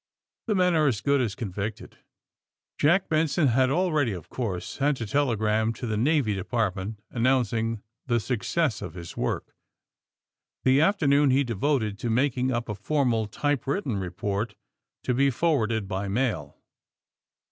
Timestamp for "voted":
11.53-11.99